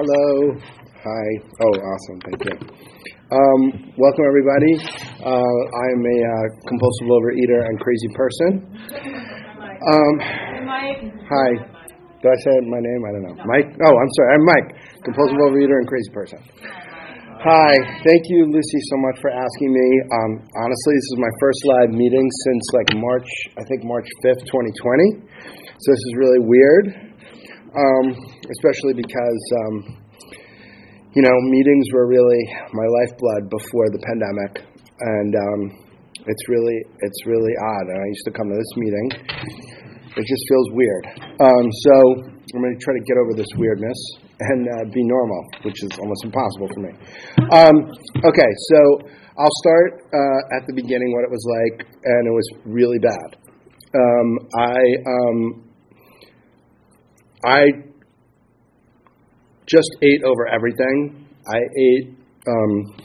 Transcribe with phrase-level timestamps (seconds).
[0.00, 0.56] Hello.
[0.56, 1.26] Hi.
[1.60, 2.18] Oh, awesome.
[2.24, 2.56] Thank you.
[3.36, 3.60] Um,
[4.00, 4.72] welcome, everybody.
[5.20, 8.50] Uh, I am a uh, compulsive overeater and crazy person.
[9.92, 10.14] Um,
[11.28, 11.48] hi.
[12.16, 13.00] Did I say my name?
[13.04, 13.36] I don't know.
[13.44, 13.68] Mike?
[13.76, 14.28] Oh, I'm sorry.
[14.40, 14.68] I'm Mike,
[15.04, 16.40] compulsive overeater and crazy person.
[17.44, 18.00] Hi.
[18.00, 19.88] Thank you, Lucy, so much for asking me.
[20.16, 20.32] Um,
[20.64, 25.28] honestly, this is my first live meeting since like March, I think March 5th, 2020.
[25.76, 27.09] So this is really weird
[27.76, 28.06] um,
[28.50, 29.74] especially because um,
[31.14, 34.66] you know meetings were really my lifeblood before the pandemic,
[35.00, 35.60] and um,
[36.26, 37.86] it's really it's really odd.
[37.88, 39.06] And I used to come to this meeting.
[40.16, 41.04] It just feels weird.
[41.38, 41.94] Um, so
[42.54, 43.98] I'm going to try to get over this weirdness
[44.40, 46.92] and uh, be normal, which is almost impossible for me.
[47.54, 47.76] Um,
[48.26, 48.78] okay, so
[49.38, 53.38] I'll start uh, at the beginning what it was like, and it was really bad.
[53.94, 54.80] Um, I
[57.44, 57.64] I
[59.66, 61.26] just ate over everything.
[61.46, 62.14] I ate.
[62.46, 62.96] Um,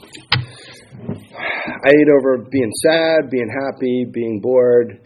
[1.84, 4.98] I ate over being sad, being happy, being bored,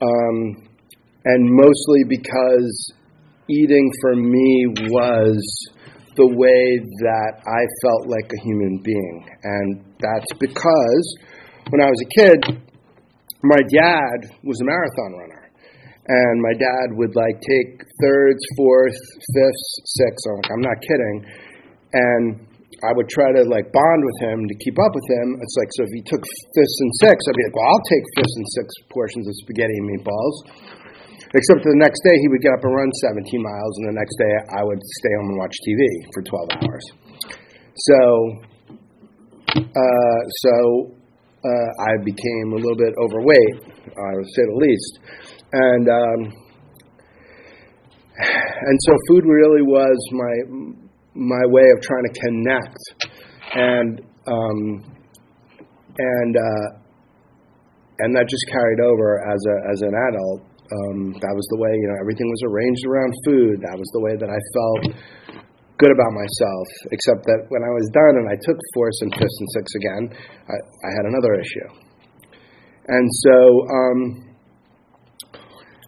[0.00, 0.68] um,
[1.24, 2.92] and mostly because
[3.48, 5.68] eating for me was
[6.16, 9.26] the way that I felt like a human being.
[9.42, 11.16] And that's because
[11.70, 12.62] when I was a kid,
[13.42, 15.41] my dad was a marathon runner
[16.08, 19.68] and my dad would like take thirds, fourths, fifths,
[20.02, 20.24] sixths.
[20.26, 21.16] I'm, like, I'm not kidding.
[21.92, 22.24] And
[22.82, 25.38] I would try to like bond with him to keep up with him.
[25.38, 28.04] It's like so if he took fifths and sixths, I'd be like, well, I'll take
[28.18, 30.36] fifths and six portions of spaghetti and meatballs.
[31.32, 34.14] Except the next day he would get up and run 17 miles, and the next
[34.18, 35.80] day I would stay home and watch TV
[36.12, 36.84] for 12 hours.
[37.72, 38.00] So,
[39.56, 40.54] uh, so
[41.40, 44.92] uh, I became a little bit overweight, uh, to say the least
[45.52, 46.20] and um,
[48.18, 50.34] and so food really was my
[51.14, 52.80] my way of trying to connect,
[53.54, 54.60] and um,
[55.98, 56.68] and uh,
[58.00, 60.40] and that just carried over as a as an adult.
[60.72, 63.60] Um, that was the way you know everything was arranged around food.
[63.60, 64.96] That was the way that I felt
[65.76, 66.66] good about myself.
[66.96, 70.04] Except that when I was done and I took fourths and fifths and sixths again,
[70.48, 71.68] I, I had another issue.
[72.88, 73.36] And so
[73.68, 74.31] um,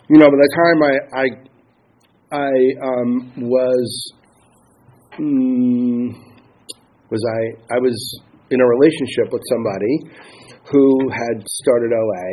[0.09, 1.27] you know, by the time I I,
[2.37, 2.53] I
[2.85, 4.13] um, was
[5.19, 6.13] mm,
[7.11, 7.97] was I I was
[8.51, 9.95] in a relationship with somebody
[10.69, 12.29] who had started OA,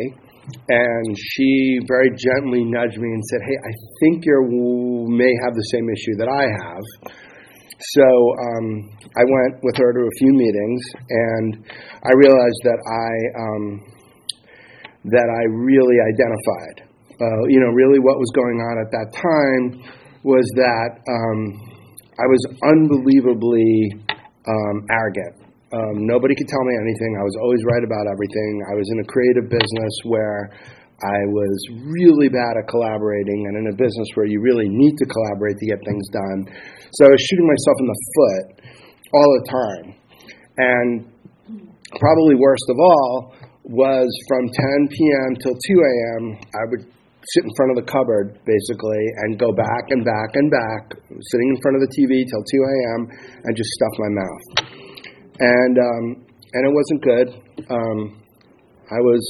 [0.68, 5.68] and she very gently nudged me and said, "Hey, I think you may have the
[5.72, 6.84] same issue that I have."
[7.96, 8.68] So um,
[9.16, 11.66] I went with her to a few meetings, and
[12.04, 13.66] I realized that I um,
[15.06, 16.91] that I really identified
[17.22, 19.66] uh, you know, really what was going on at that time
[20.26, 21.40] was that um,
[22.18, 24.02] I was unbelievably
[24.50, 25.38] um, arrogant.
[25.70, 27.16] Um, nobody could tell me anything.
[27.16, 28.52] I was always right about everything.
[28.68, 30.50] I was in a creative business where
[31.02, 35.06] I was really bad at collaborating, and in a business where you really need to
[35.06, 36.40] collaborate to get things done.
[36.98, 38.46] So I was shooting myself in the foot
[39.14, 39.86] all the time.
[40.58, 40.90] And
[41.98, 43.34] probably worst of all
[43.64, 45.30] was from 10 p.m.
[45.42, 46.86] till 2 a.m., I would
[47.38, 51.50] sit in front of the cupboard basically and go back and back and back, sitting
[51.54, 53.02] in front of the TV till 2 a.m.
[53.46, 54.44] and just stuff my mouth.
[55.42, 56.06] And um,
[56.54, 57.28] and it wasn't good.
[57.70, 58.00] Um,
[58.92, 59.24] I was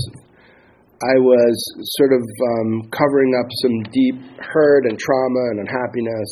[1.01, 1.55] I was
[1.97, 6.31] sort of um, covering up some deep hurt and trauma and unhappiness.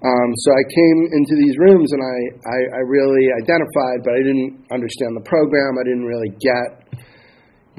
[0.00, 4.22] Um, so I came into these rooms and I, I, I really identified, but I
[4.24, 5.76] didn't understand the program.
[5.76, 6.79] I didn't really get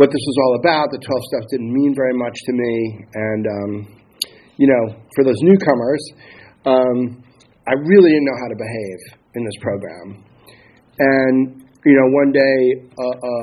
[0.02, 0.90] what this was all about.
[0.90, 2.74] The 12 steps didn't mean very much to me.
[3.14, 3.72] And, um,
[4.58, 6.02] you know, for those newcomers,
[6.66, 7.22] um,
[7.70, 9.00] I really didn't know how to behave
[9.38, 10.26] in this program.
[10.98, 13.36] And, you know, one day a, a,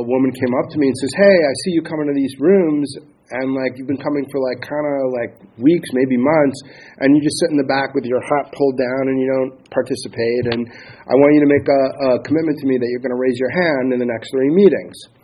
[0.00, 2.32] a woman came up to me and says, Hey, I see you coming to these
[2.40, 2.88] rooms
[3.30, 6.58] and like you've been coming for like kind of like weeks, maybe months,
[6.98, 9.54] and you just sit in the back with your hat pulled down and you don't
[9.70, 10.50] participate.
[10.50, 10.66] And
[11.06, 13.38] I want you to make a, a commitment to me that you're going to raise
[13.38, 15.19] your hand in the next three meetings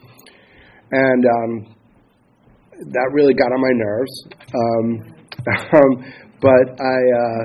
[0.93, 1.77] and um,
[2.93, 4.15] that really got on my nerves.
[4.53, 4.87] Um,
[5.79, 5.91] um,
[6.41, 7.43] but I uh,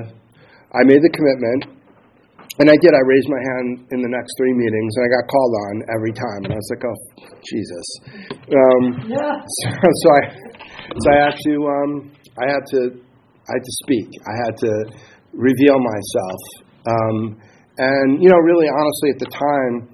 [0.76, 1.72] I made the commitment,
[2.60, 2.92] and I did.
[2.92, 6.12] I raised my hand in the next three meetings, and I got called on every
[6.12, 6.98] time, and I was like, "Oh,
[7.40, 7.86] Jesus!"
[8.52, 8.82] Um,
[9.56, 10.20] so, so I
[10.92, 11.90] so I had to um,
[12.36, 12.80] I had to
[13.48, 14.08] I had to speak.
[14.28, 14.72] I had to
[15.32, 16.40] reveal myself,
[16.84, 17.16] um,
[17.78, 19.91] and you know, really, honestly, at the time.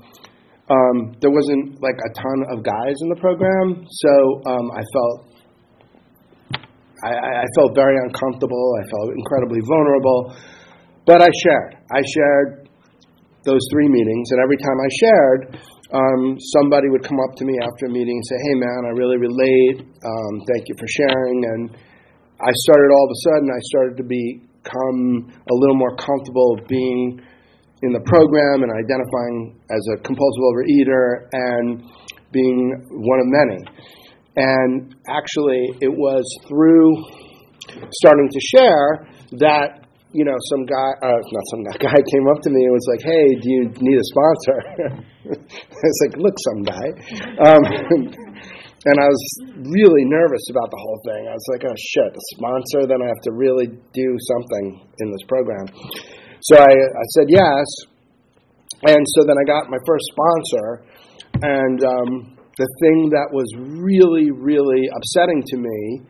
[0.69, 4.13] Um, there wasn't like a ton of guys in the program, so
[4.45, 5.29] um, I felt
[7.05, 8.75] I, I felt very uncomfortable.
[8.77, 10.35] I felt incredibly vulnerable.
[11.07, 11.73] But I shared.
[11.89, 12.69] I shared
[13.45, 15.41] those three meetings, and every time I shared,
[15.95, 18.93] um, somebody would come up to me after a meeting and say, "Hey, man, I
[18.93, 19.89] really relate.
[19.89, 21.63] Um, thank you for sharing." And
[22.45, 23.49] I started all of a sudden.
[23.49, 27.23] I started to become a little more comfortable being
[27.83, 31.83] in the program and identifying as a compulsive overeater and
[32.33, 33.59] being one of many.
[34.37, 36.95] And actually, it was through
[37.91, 39.09] starting to share
[39.43, 41.77] that you know some guy, uh, not some guy,
[42.15, 44.59] came up to me and was like, "Hey, do you need a sponsor?"
[45.29, 46.87] I was like, "Look, some guy,"
[47.45, 47.63] um,
[48.89, 49.23] and I was
[49.69, 51.29] really nervous about the whole thing.
[51.29, 52.87] I was like, "Oh shit, a sponsor?
[52.89, 55.67] Then I have to really do something in this program."
[56.49, 57.67] So I, I said yes,
[58.89, 60.69] and so then I got my first sponsor,
[61.43, 61.85] and.
[61.85, 66.03] Um, the thing that was really, really upsetting to me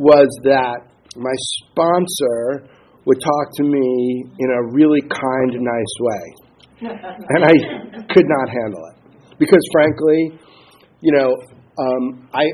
[0.00, 2.64] was that my sponsor
[3.04, 6.24] would talk to me in a really kind, nice way.
[7.28, 7.52] and I
[8.08, 9.36] could not handle it.
[9.38, 10.40] Because frankly,
[11.00, 11.36] you know,
[11.78, 12.44] um, I,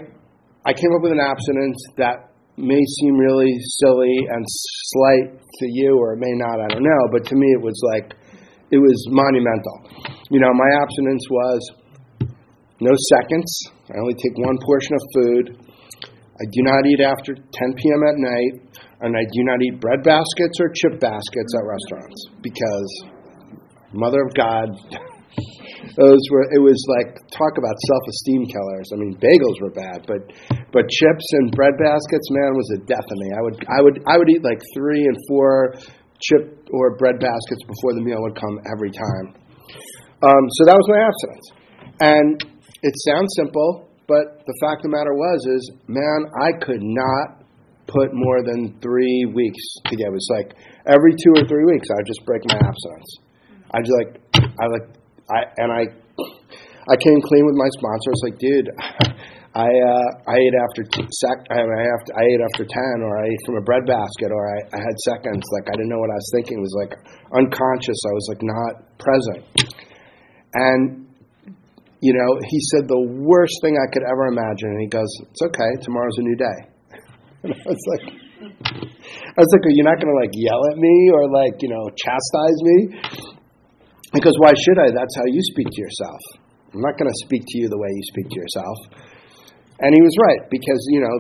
[0.67, 2.28] I came up with an abstinence that
[2.59, 7.03] may seem really silly and slight to you, or it may not, I don't know,
[7.13, 8.15] but to me it was like,
[8.71, 10.19] it was monumental.
[10.31, 11.61] You know, my abstinence was
[12.81, 13.51] no seconds.
[13.91, 15.45] I only take one portion of food.
[16.41, 17.43] I do not eat after 10
[17.75, 18.03] p.m.
[18.07, 23.05] at night, and I do not eat bread baskets or chip baskets at restaurants because,
[23.93, 24.69] Mother of God,
[25.97, 26.47] those were.
[26.55, 28.89] It was like talk about self-esteem killers.
[28.93, 30.23] I mean, bagels were bad, but
[30.73, 33.29] but chips and bread baskets, man, was a death of me.
[33.35, 35.75] I would I would I would eat like three and four
[36.21, 39.27] chip or bread baskets before the meal would come every time.
[40.23, 41.47] Um, so that was my abstinence,
[42.01, 46.83] and it sounds simple, but the fact of the matter was is, man, I could
[46.83, 47.45] not
[47.87, 50.11] put more than three weeks together.
[50.11, 50.55] It was like
[50.87, 53.11] every two or three weeks, I'd just break my abstinence.
[53.73, 54.13] I just like,
[54.59, 54.98] I like,
[55.31, 55.83] I and I,
[56.89, 58.09] I came clean with my sponsor.
[58.13, 58.69] It's like, dude,
[59.55, 63.27] I uh, I ate after sec, I, I, after, I ate after ten, or I
[63.29, 65.45] ate from a bread basket, or I, I had seconds.
[65.53, 66.59] Like I didn't know what I was thinking.
[66.59, 66.93] It was like
[67.37, 67.99] unconscious.
[68.07, 69.43] I was like not present,
[70.55, 71.09] and
[72.01, 74.71] you know, he said the worst thing I could ever imagine.
[74.71, 76.59] And he goes, It's okay, tomorrow's a new day.
[77.39, 80.79] And I was like, I was like, Are you not going to like yell at
[80.79, 82.79] me or like, you know, chastise me?
[84.13, 84.89] Because why should I?
[84.91, 86.21] That's how you speak to yourself.
[86.73, 88.79] I'm not going to speak to you the way you speak to yourself.
[89.79, 91.17] And he was right because, you know,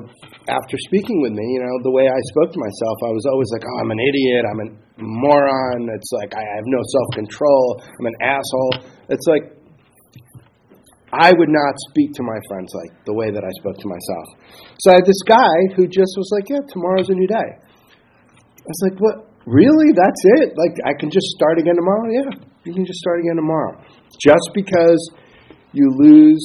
[0.51, 3.51] after speaking with me, you know, the way I spoke to myself, I was always
[3.55, 4.43] like, oh, I'm an idiot.
[4.51, 4.69] I'm a
[4.99, 5.87] moron.
[5.95, 7.81] It's like I have no self control.
[7.87, 8.75] I'm an asshole.
[9.15, 9.59] It's like,
[11.13, 14.27] I would not speak to my friends like the way that I spoke to myself.
[14.85, 18.69] So I had this guy who just was like, "Yeah, tomorrow's a new day." I
[18.69, 19.17] was like, "What?
[19.47, 19.97] Really?
[19.97, 20.53] That's it?
[20.53, 22.13] Like I can just start again tomorrow?
[22.13, 22.31] Yeah,
[22.69, 23.81] you can just start again tomorrow.
[24.21, 25.01] Just because
[25.73, 26.45] you lose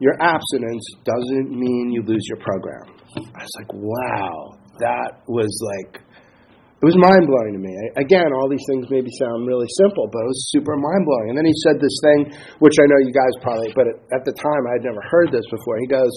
[0.00, 6.02] your abstinence doesn't mean you lose your program." I was like, "Wow, that was like
[6.78, 7.74] it was mind blowing to me.
[7.98, 11.34] Again, all these things maybe sound really simple, but it was super mind blowing.
[11.34, 12.30] And then he said this thing,
[12.62, 15.42] which I know you guys probably, but at the time I had never heard this
[15.50, 15.82] before.
[15.82, 16.14] He goes,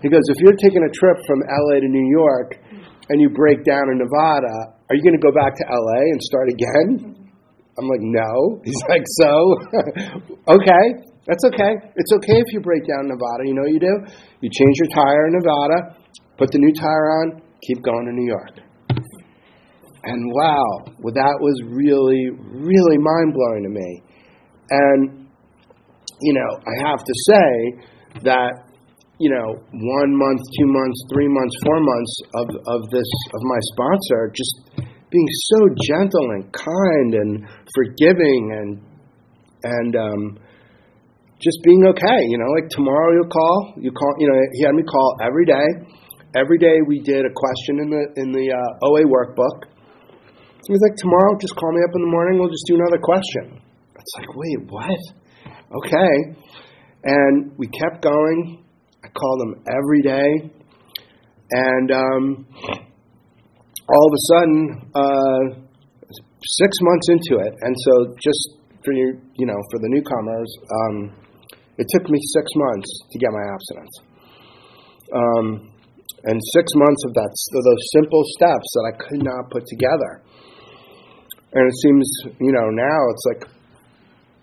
[0.00, 2.56] he goes, if you're taking a trip from LA to New York
[3.12, 6.18] and you break down in Nevada, are you going to go back to LA and
[6.24, 7.15] start again?
[7.78, 8.60] I'm like, no.
[8.64, 9.32] He's like, so,
[10.56, 10.84] okay,
[11.26, 11.72] that's okay.
[11.96, 13.44] It's okay if you break down Nevada.
[13.44, 13.96] You know what you do?
[14.40, 15.96] You change your tire in Nevada,
[16.38, 18.66] put the new tire on, keep going to New York.
[20.06, 24.02] And wow, well, that was really, really mind blowing to me.
[24.70, 25.26] And,
[26.20, 28.70] you know, I have to say that,
[29.18, 33.58] you know, one month, two months, three months, four months of, of this, of my
[33.74, 34.54] sponsor, just
[35.10, 38.70] being so gentle and kind and forgiving and,
[39.62, 40.38] and, um,
[41.38, 44.74] just being okay, you know, like tomorrow you'll call, you call, you know, he had
[44.74, 45.68] me call every day.
[46.34, 49.68] Every day we did a question in the in the uh, OA workbook
[50.66, 52.40] he was like, tomorrow, just call me up in the morning.
[52.40, 53.62] We'll just do another question.
[53.94, 55.02] It's like, wait, what?
[55.78, 56.14] Okay.
[57.04, 58.64] And we kept going.
[59.04, 60.50] I called him every day.
[61.52, 62.46] And, um,
[63.88, 64.56] all of a sudden,
[64.94, 65.42] uh,
[66.62, 71.26] six months into it, and so just for you, you know, for the newcomers, um,
[71.78, 73.94] it took me six months to get my abstinence.
[75.12, 75.46] Um,
[76.24, 80.22] and six months of that, of those simple steps that I could not put together.
[81.52, 82.06] And it seems,
[82.40, 83.42] you know, now it's like,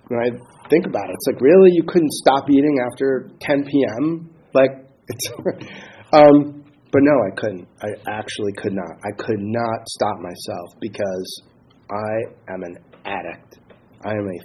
[0.07, 0.29] when I
[0.69, 4.29] think about it, it's like, really, you couldn't stop eating after 10 p.m.?
[4.53, 5.27] Like, it's,
[6.13, 6.62] um,
[6.93, 7.67] but no, I couldn't.
[7.81, 8.93] I actually could not.
[9.01, 11.41] I could not stop myself because
[11.89, 13.57] I am an addict.
[14.05, 14.37] I am a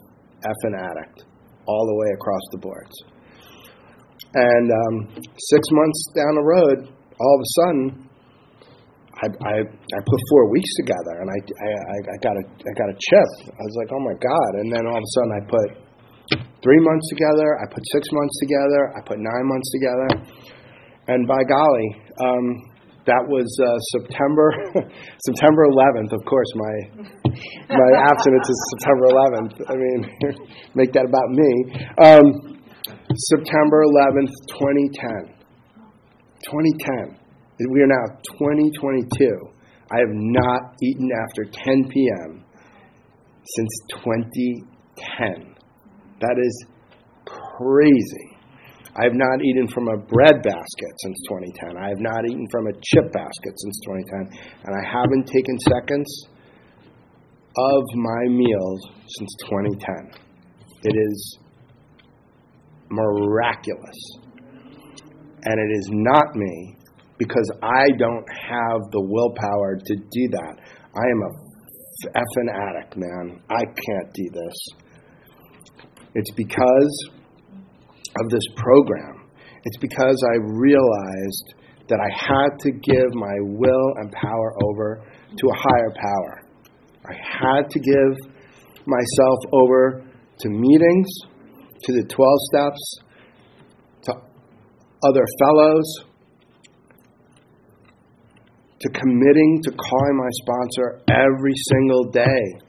[0.49, 1.29] effing addict
[1.69, 2.97] all the way across the boards.
[4.33, 4.97] And um,
[5.37, 8.09] six months down the road, all of a sudden,
[9.21, 12.89] I, I, I put four weeks together, and I, I, I got a I got
[12.89, 13.31] a chip.
[13.45, 14.51] I was like, oh my god!
[14.65, 15.69] And then all of a sudden, I put
[16.65, 17.49] three months together.
[17.61, 18.81] I put six months together.
[18.97, 20.09] I put nine months together,
[21.09, 21.89] and by golly,
[22.21, 22.69] um,
[23.09, 24.53] that was uh, September
[25.25, 26.13] September 11th.
[26.13, 26.75] Of course, my
[27.73, 29.55] my abstinence is September 11th.
[29.65, 30.01] I mean,
[30.75, 31.51] make that about me.
[32.05, 32.61] Um,
[33.33, 35.39] September 11th, 2010.
[36.45, 37.19] 2010.
[37.73, 39.09] We are now 2022.
[39.91, 42.45] I have not eaten after 10 p.m.
[43.57, 43.71] since
[44.05, 45.57] 2010.
[46.21, 46.67] That is
[47.25, 48.28] crazy.
[48.99, 51.77] I have not eaten from a bread basket since 2010.
[51.79, 54.27] I have not eaten from a chip basket since 2010.
[54.67, 56.27] And I haven't taken seconds
[57.57, 60.11] of my meals since 2010.
[60.83, 61.39] It is
[62.91, 63.99] miraculous.
[65.45, 66.77] And it is not me
[67.19, 70.59] because I don't have the willpower to do that.
[70.95, 71.49] I am a
[72.19, 73.43] effing addict, man.
[73.51, 74.57] I can't do this.
[76.15, 77.11] It's because
[78.23, 79.29] of this program.
[79.65, 81.55] It's because I realized
[81.89, 85.05] that I had to give my will and power over
[85.37, 86.43] to a higher power.
[87.07, 88.31] I had to give
[88.87, 90.05] myself over
[90.41, 91.09] to meetings,
[91.85, 92.95] to the 12 steps,
[94.03, 94.13] to
[95.05, 96.05] other fellows,
[98.81, 102.69] to committing to calling my sponsor every single day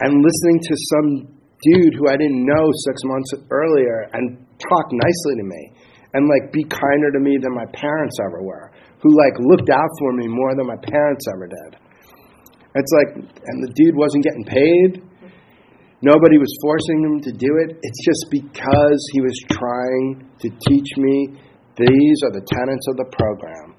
[0.00, 5.34] and listening to some dude who I didn't know six months earlier and talk nicely
[5.36, 5.62] to me
[6.14, 9.90] and like be kinder to me than my parents ever were, who like looked out
[9.98, 11.78] for me more than my parents ever did.
[12.74, 13.10] It's like,
[13.46, 15.02] and the dude wasn't getting paid.
[16.02, 17.76] Nobody was forcing him to do it.
[17.82, 21.36] It's just because he was trying to teach me
[21.76, 23.76] these are the tenets of the program.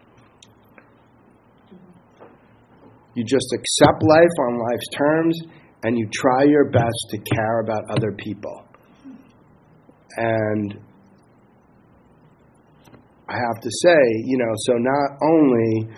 [3.16, 5.42] You just accept life on life's terms
[5.84, 8.66] and you try your best to care about other people.
[10.18, 10.80] And
[13.30, 15.96] I have to say, you know, so not only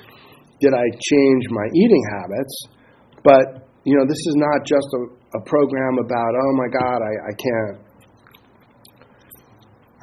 [0.59, 2.67] did I change my eating habits,
[3.23, 7.13] but, you know, this is not just a, a program about, oh my God, I,
[7.25, 7.77] I can't,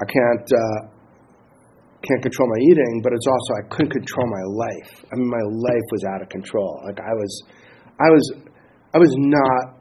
[0.01, 0.81] I can't, uh,
[2.03, 5.05] can't control my eating, but it's also I couldn't control my life.
[5.13, 6.83] I mean, my life was out of control.
[6.87, 7.43] Like I was,
[8.01, 8.33] I was,
[8.93, 9.81] I was not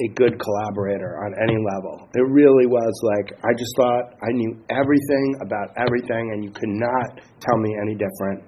[0.00, 2.08] a good collaborator on any level.
[2.14, 6.70] It really was like I just thought I knew everything about everything, and you could
[6.70, 8.44] not tell me any different.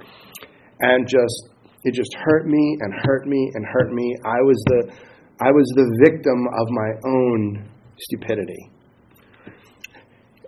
[0.80, 1.50] And just
[1.84, 4.14] it just hurt me and hurt me and hurt me.
[4.24, 4.92] I was the
[5.40, 8.70] I was the victim of my own stupidity.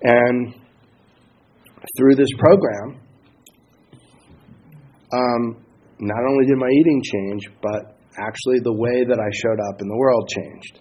[0.02, 0.54] And
[1.98, 3.00] through this program,
[5.12, 5.64] um,
[5.98, 9.88] not only did my eating change, but actually the way that I showed up in
[9.88, 10.80] the world changed.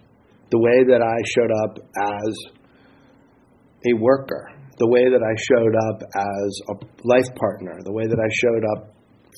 [0.51, 2.33] The way that I showed up as
[3.85, 8.19] a worker, the way that I showed up as a life partner, the way that
[8.19, 8.93] I showed up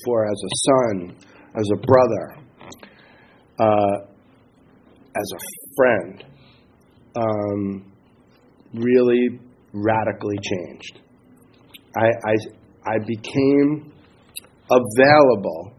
[0.05, 1.15] for as a son,
[1.55, 2.45] as a brother,
[3.59, 3.97] uh,
[5.15, 5.39] as a
[5.77, 6.23] friend,
[7.15, 7.91] um,
[8.73, 9.39] really
[9.73, 10.99] radically changed.
[11.97, 13.93] I, I, I became
[14.69, 15.74] available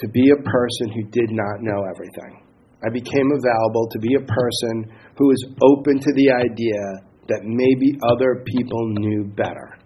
[0.00, 2.44] to be a person who did not know everything.
[2.84, 6.82] I became available to be a person who was open to the idea
[7.28, 9.76] that maybe other people knew better.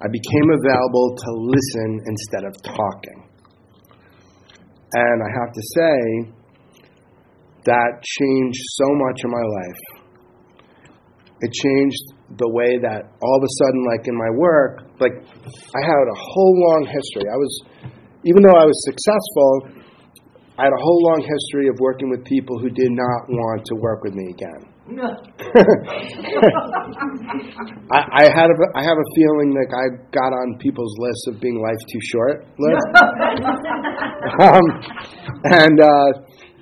[0.00, 3.28] I became available to listen instead of talking.
[4.92, 6.32] And I have to say,
[7.64, 10.06] that changed so much in my life
[11.40, 12.02] it changed
[12.38, 16.16] the way that all of a sudden, like in my work, like I had a
[16.16, 17.28] whole long history.
[17.28, 17.52] I was,
[18.26, 19.86] even though I was successful,
[20.58, 23.74] I had a whole long history of working with people who did not want to
[23.78, 24.66] work with me again.
[27.90, 31.40] I, I had a, I have a feeling that I got on people's lists of
[31.40, 32.86] being life too short list,
[34.46, 34.62] um,
[35.58, 36.10] and uh,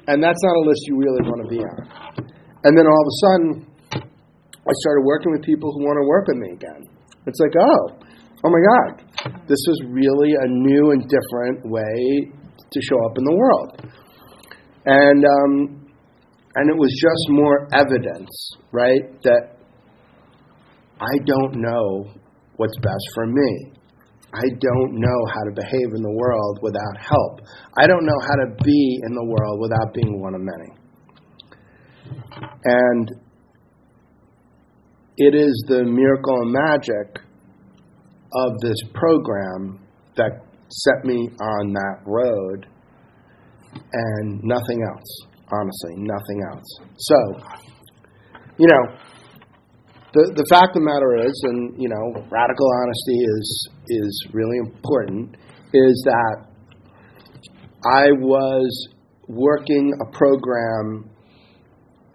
[0.09, 1.85] and that's not a list you really want to be on.
[2.65, 6.27] And then all of a sudden, I started working with people who want to work
[6.29, 6.81] with me again.
[7.27, 8.04] It's like, oh,
[8.45, 12.31] oh my God, this is really a new and different way
[12.71, 13.91] to show up in the world.
[14.87, 15.85] And um,
[16.57, 18.31] and it was just more evidence,
[18.71, 19.57] right, that
[21.01, 22.13] I don't know
[22.57, 23.73] what's best for me.
[24.35, 27.41] I don't know how to behave in the world without help.
[27.79, 30.71] I don't know how to be in the world without being one of many.
[32.65, 33.11] And
[35.17, 37.21] it is the miracle and magic
[38.35, 39.81] of this program
[40.17, 42.67] that set me on that road
[43.93, 46.69] and nothing else honestly, nothing else.
[46.97, 47.17] So,
[48.59, 48.97] you know,
[50.13, 54.59] the the fact of the matter is, and you know, radical honesty is is really
[54.59, 55.37] important.
[55.73, 56.47] Is that
[57.85, 58.89] I was
[59.27, 61.11] working a program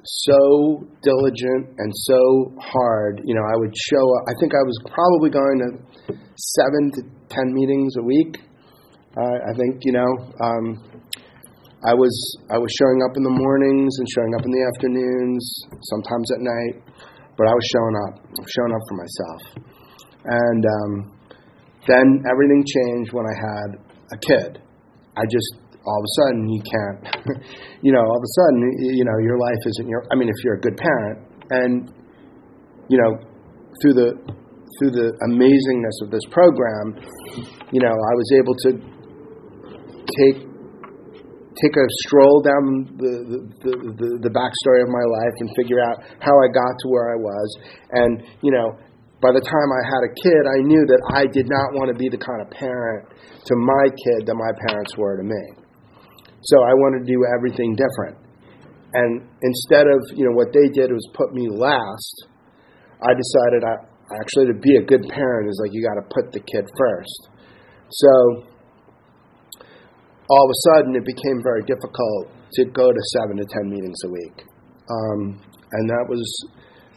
[0.04, 3.22] so diligent and so hard.
[3.26, 4.24] You know, I would show up.
[4.28, 8.40] I think I was probably going to seven to ten meetings a week.
[9.18, 10.12] Uh, I think you know.
[10.42, 10.66] Um,
[11.80, 12.12] I was
[12.52, 15.44] I was showing up in the mornings and showing up in the afternoons,
[15.96, 16.76] sometimes at night,
[17.40, 18.14] but I was showing up,
[18.52, 19.42] showing up for myself.
[20.28, 20.92] And um,
[21.88, 23.70] then everything changed when I had
[24.12, 24.62] a kid.
[25.16, 27.00] I just all of a sudden you can't,
[27.82, 30.04] you know, all of a sudden you know your life isn't your.
[30.12, 31.20] I mean, if you're a good parent,
[31.50, 31.92] and
[32.90, 33.12] you know,
[33.82, 34.10] through the
[34.80, 36.96] through the amazingness of this program,
[37.72, 38.72] you know, I was able to
[40.18, 40.50] take
[41.60, 42.64] take a stroll down
[42.96, 46.88] the, the, the, the, backstory of my life and figure out how I got to
[46.88, 47.48] where I was.
[47.92, 48.80] And, you know,
[49.20, 51.98] by the time I had a kid, I knew that I did not want to
[52.00, 53.12] be the kind of parent
[53.44, 55.59] to my kid that my parents were to me.
[56.42, 58.18] So I wanted to do everything different.
[58.94, 62.16] And instead of, you know, what they did was put me last,
[63.02, 63.76] I decided I,
[64.18, 67.30] actually to be a good parent is like you got to put the kid first.
[67.90, 68.12] So
[70.30, 73.98] all of a sudden it became very difficult to go to seven to ten meetings
[74.06, 74.38] a week,
[74.90, 76.26] um, and that was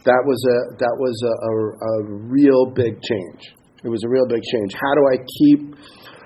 [0.05, 1.93] that was a that was a, a, a
[2.29, 3.41] real big change.
[3.83, 4.73] It was a real big change.
[4.73, 5.59] How do I keep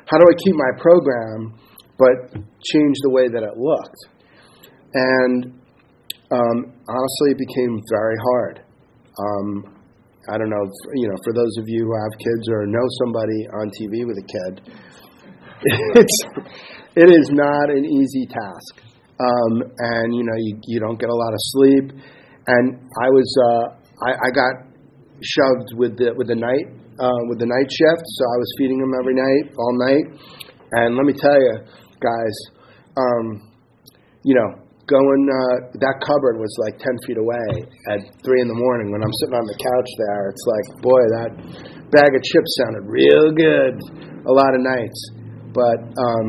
[0.08, 1.60] how do I keep my program,
[1.98, 2.34] but
[2.64, 4.00] changed the way that it looked?
[4.94, 5.60] And
[6.32, 6.58] um,
[6.88, 8.62] honestly, it became very hard.
[9.18, 9.78] Um,
[10.30, 13.48] I don't know, you know, for those of you who have kids or know somebody
[13.48, 14.54] on TV with a kid,
[15.96, 16.18] it's
[16.96, 18.84] it is not an easy task.
[19.18, 21.92] Um, and you know you, you don't get a lot of sleep.
[22.48, 24.54] And I was uh, I, I got
[25.22, 26.68] shoved with the with the night
[27.00, 30.06] uh, with the night shift, so I was feeding him every night, all night.
[30.72, 31.56] And let me tell you,
[32.00, 32.36] guys,
[32.98, 33.52] um,
[34.24, 34.50] you know,
[34.88, 39.04] going uh, that cupboard was like ten feet away at three in the morning when
[39.04, 40.24] I'm sitting on the couch there.
[40.32, 41.32] It's like, boy, that
[41.92, 43.76] bag of chips sounded real good
[44.28, 45.00] a lot of nights.
[45.52, 46.28] But um,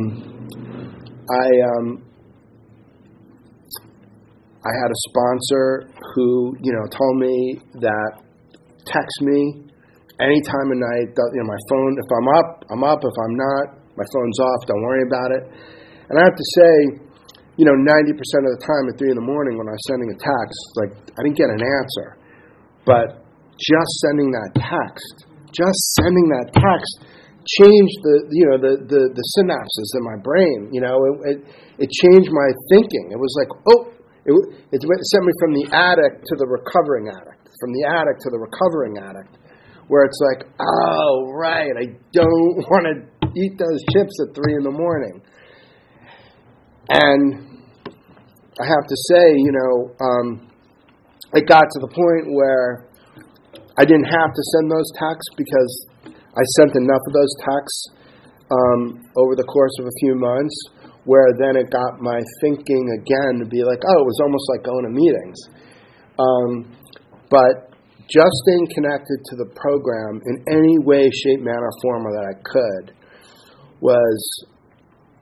[1.30, 1.86] I um,
[4.64, 8.22] I had a sponsor who you know told me that
[8.86, 9.68] text me
[10.20, 11.14] any time of night.
[11.14, 11.94] You know, my phone.
[11.94, 12.98] If I'm up, I'm up.
[13.02, 13.66] If I'm not,
[13.98, 14.60] my phone's off.
[14.70, 15.42] Don't worry about it.
[16.08, 16.72] And I have to say,
[17.58, 18.14] you know, 90%
[18.46, 20.92] of the time at three in the morning when I was sending a text, like
[21.18, 22.08] I didn't get an answer,
[22.86, 23.26] but
[23.58, 27.18] just sending that text, just sending that text
[27.58, 30.68] changed the you know the, the the synapses in my brain.
[30.70, 31.38] You know, it, it,
[31.82, 33.10] it changed my thinking.
[33.10, 33.90] It was like, oh,
[34.28, 34.32] it,
[34.70, 38.38] it sent me from the addict to the recovering addict, from the addict to the
[38.38, 39.34] recovering addict,
[39.88, 44.62] where it's like, oh right, I don't want to eat those chips at three in
[44.62, 45.20] the morning.
[46.88, 47.62] And
[48.60, 50.48] I have to say, you know, um,
[51.34, 52.88] it got to the point where
[53.76, 55.72] I didn't have to send those texts because
[56.10, 57.80] I sent enough of those texts
[58.50, 58.80] um,
[59.16, 60.56] over the course of a few months
[61.04, 64.62] where then it got my thinking again to be like, oh, it was almost like
[64.64, 65.38] going to meetings.
[66.18, 66.50] Um,
[67.30, 67.72] but
[68.08, 72.97] just staying connected to the program in any way, shape, manner, form that I could
[73.80, 74.46] was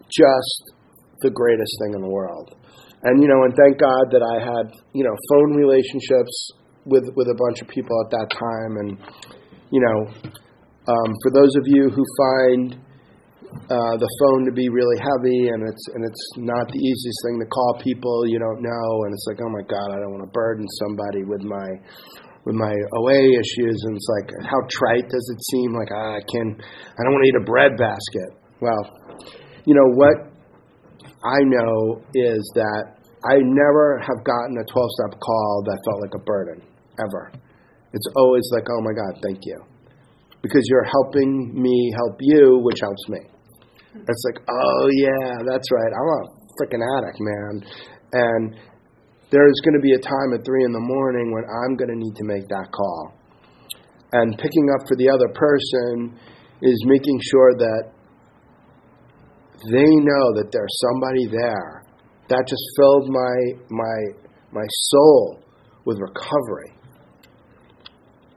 [0.09, 0.73] just
[1.21, 2.55] the greatest thing in the world.
[3.03, 6.51] And you know, and thank God that I had you know phone relationships
[6.85, 8.91] with with a bunch of people at that time, and
[9.71, 9.99] you know,
[10.89, 12.79] um, for those of you who find
[13.71, 17.39] uh, the phone to be really heavy, and it's and it's not the easiest thing
[17.39, 20.25] to call people you don't know, and it's like, oh my god, I don't want
[20.25, 21.69] to burden somebody with my
[22.47, 25.75] with my OA issues, and it's like, how trite does it seem?
[25.75, 28.46] Like I can, I don't want to eat a bread basket.
[28.61, 28.83] Well,
[29.65, 30.33] you know what
[31.25, 36.15] I know is that I never have gotten a 12 step call that felt like
[36.15, 36.63] a burden,
[37.01, 37.33] ever.
[37.93, 39.59] It's always like, oh my God, thank you.
[40.43, 43.19] Because you're helping me help you, which helps me.
[43.97, 45.93] It's like, oh yeah, that's right.
[45.93, 46.23] I'm a
[46.61, 47.53] freaking addict, man.
[48.13, 48.57] And
[49.31, 51.99] there's going to be a time at three in the morning when I'm going to
[51.99, 53.13] need to make that call.
[54.13, 56.15] And picking up for the other person
[56.63, 57.96] is making sure that
[59.65, 61.83] they know that there's somebody there.
[62.29, 63.37] That just filled my
[63.71, 63.99] my
[64.53, 65.43] my soul
[65.85, 66.73] with recovery.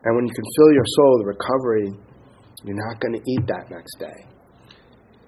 [0.04, 1.88] And when you can fill your soul with recovery,
[2.64, 4.20] you're not going to eat that next day.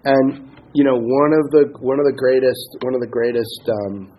[0.06, 4.12] And you know, one of the one of the greatest one of the greatest um,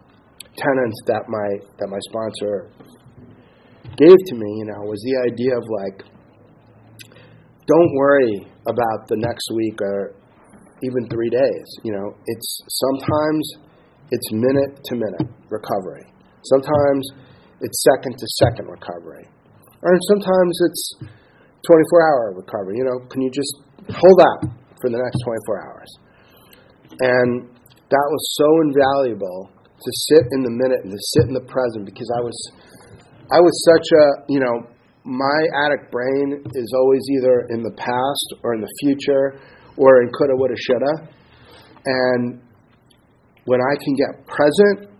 [0.56, 2.68] tenets that my that my sponsor
[3.96, 6.04] gave to me, you know, was the idea of like,
[7.66, 10.14] don't worry about the next week or
[10.82, 11.68] even three days.
[11.84, 13.42] You know, it's sometimes
[14.10, 16.06] it's minute to minute recovery.
[16.44, 17.02] Sometimes
[17.60, 19.26] it's second to second recovery,
[19.82, 20.82] or sometimes it's
[21.66, 22.76] 24 hour recovery.
[22.78, 23.54] You know, can you just
[23.90, 24.50] hold that
[24.82, 25.90] for the next 24 hours.
[27.00, 27.30] And
[27.88, 31.86] that was so invaluable to sit in the minute and to sit in the present
[31.86, 32.36] because I was
[33.32, 34.68] I was such a, you know,
[35.04, 39.40] my addict brain is always either in the past or in the future
[39.76, 41.08] or in coulda, woulda, shoulda.
[41.84, 42.40] And
[43.44, 44.92] when I can get present,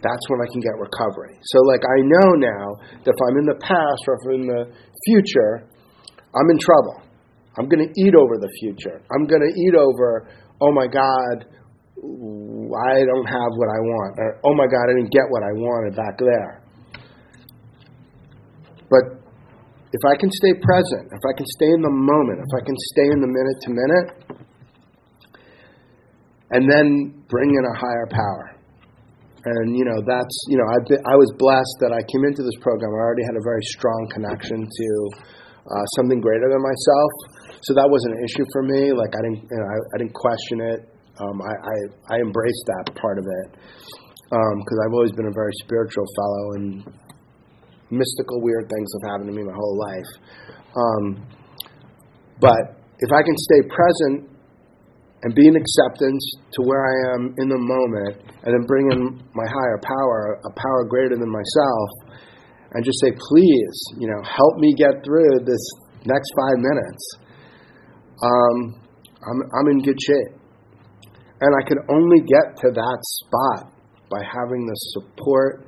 [0.00, 1.38] that's when I can get recovery.
[1.42, 2.66] So, like, I know now
[3.04, 4.62] that if I'm in the past or if I'm in the
[5.04, 5.66] future,
[6.34, 7.02] I'm in trouble.
[7.58, 9.02] I'm going to eat over the future.
[9.10, 10.30] I'm going to eat over,
[10.62, 11.50] oh my God,
[11.98, 14.18] I don't have what I want.
[14.18, 16.62] Or, oh my God, I didn't get what I wanted back there.
[18.88, 19.17] But
[19.92, 22.76] if I can stay present, if I can stay in the moment, if I can
[22.92, 24.08] stay in the minute to minute,
[26.52, 28.46] and then bring in a higher power.
[29.48, 30.78] And you know that's you know I
[31.12, 32.90] I was blessed that I came into this program.
[32.92, 34.88] I already had a very strong connection to
[35.68, 37.12] uh, something greater than myself.
[37.62, 38.92] So that wasn't an issue for me.
[38.92, 40.80] Like I didn't, you know, I, I didn't question it.
[41.18, 41.76] Um, I, I,
[42.14, 43.48] I embraced that part of it
[44.30, 46.70] because um, I've always been a very spiritual fellow, and
[47.90, 50.10] mystical, weird things have happened to me my whole life.
[50.76, 51.04] Um,
[52.40, 54.30] but if I can stay present
[55.22, 56.22] and be in acceptance
[56.52, 60.52] to where I am in the moment, and then bring in my higher power, a
[60.54, 61.90] power greater than myself,
[62.72, 65.64] and just say, please, you know, help me get through this
[66.04, 67.04] next five minutes.
[68.22, 68.82] Um,
[69.26, 70.38] I'm, I'm in good shape.
[71.40, 73.72] And I can only get to that spot
[74.10, 75.67] by having the support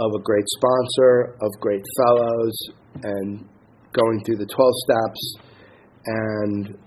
[0.00, 2.56] of a great sponsor, of great fellows,
[3.02, 3.48] and
[3.92, 5.36] going through the 12 steps.
[6.06, 6.78] And,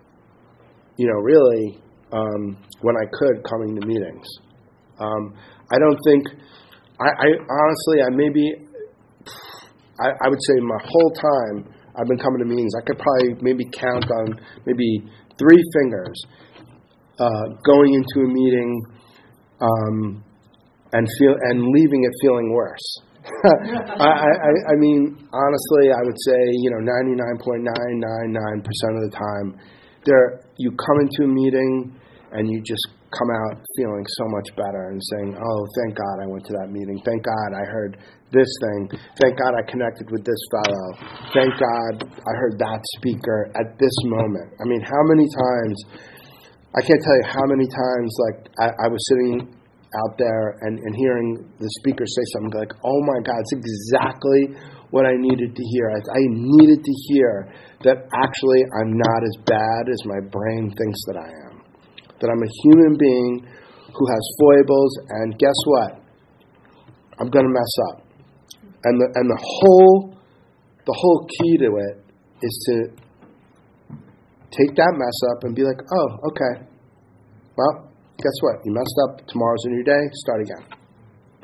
[0.98, 4.28] you know, really, um, when I could, coming to meetings.
[5.00, 5.34] Um,
[5.72, 6.28] I don't think
[7.00, 8.44] I, I honestly, I maybe,
[10.00, 13.36] I, I would say my whole time I've been coming to meetings, I could probably
[13.42, 15.04] maybe count on maybe
[15.38, 16.16] three fingers
[17.20, 18.82] uh, going into a meeting
[19.60, 20.24] um,
[20.94, 22.88] and feel and leaving it feeling worse.
[23.26, 28.30] I, I, I mean, honestly, I would say you know ninety nine point nine nine
[28.30, 29.58] nine percent of the time,
[30.06, 32.00] there you come into a meeting
[32.32, 32.86] and you just
[33.18, 36.70] come out feeling so much better and saying, "Oh, thank God I went to that
[36.70, 37.02] meeting.
[37.06, 37.98] Thank God I heard
[38.32, 39.00] this thing.
[39.22, 40.86] Thank God I connected with this fellow.
[41.34, 45.78] Thank God I heard that speaker at this moment." I mean, how many times?
[46.76, 49.55] I can't tell you how many times like I, I was sitting
[50.04, 54.56] out there and, and hearing the speaker say something like, "Oh my God, it's exactly
[54.92, 55.90] what I needed to hear.
[55.90, 57.52] I, I needed to hear
[57.84, 61.56] that actually I'm not as bad as my brain thinks that I am."
[62.20, 63.48] that I'm a human being
[63.94, 65.92] who has foibles, and guess what?
[67.20, 68.04] I'm going to mess up.
[68.84, 70.18] And the, and the whole
[70.86, 72.06] the whole key to it
[72.44, 72.76] is to
[74.52, 76.68] take that mess up and be like, oh, okay.
[77.58, 78.64] Well, guess what?
[78.64, 79.26] You messed up.
[79.28, 80.04] Tomorrow's a new day.
[80.26, 80.64] Start again.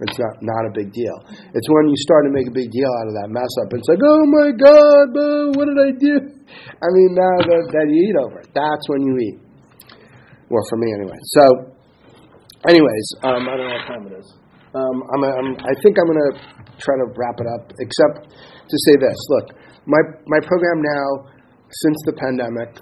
[0.02, 1.14] It's not, not a big deal.
[1.54, 3.70] It's when you start to make a big deal out of that mess up.
[3.70, 5.14] It's like, oh my God,
[5.54, 6.16] what did I do?
[6.82, 8.50] I mean, now that, that you eat over it.
[8.50, 9.38] That's when you eat.
[10.50, 11.20] Well, for me anyway.
[11.38, 11.44] So,
[12.66, 14.28] anyways, um, I don't know what time it is.
[14.74, 16.34] Um, I'm, I'm, I think I'm going to
[16.82, 19.20] try to wrap it up, except to say this.
[19.38, 19.54] Look,
[19.86, 21.30] my, my program now,
[21.70, 22.82] since the pandemic,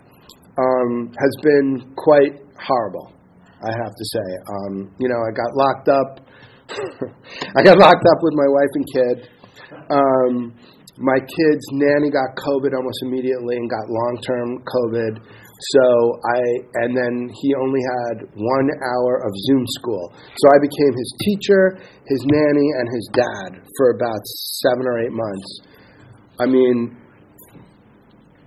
[0.56, 3.12] um, has been quite horrible.
[3.60, 4.28] I have to say.
[4.48, 6.10] Um, you know, I got locked up.
[7.58, 9.17] I got locked up with my wife and kid.
[9.89, 10.34] Um,
[11.00, 15.13] my kid's nanny got COVID almost immediately and got long term COVID.
[15.60, 15.86] So
[16.24, 16.39] I,
[16.84, 20.13] and then he only had one hour of Zoom school.
[20.15, 24.24] So I became his teacher, his nanny, and his dad for about
[24.63, 25.50] seven or eight months.
[26.39, 26.98] I mean,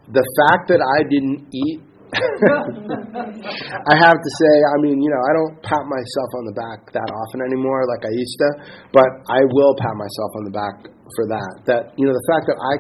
[0.09, 1.81] the fact that I didn't eat
[3.89, 6.93] I have to say, I mean, you know, I don't pat myself on the back
[6.93, 8.49] that often anymore like I used to,
[8.93, 10.77] but I will pat myself on the back
[11.17, 11.53] for that.
[11.65, 12.73] That, you know, the fact that I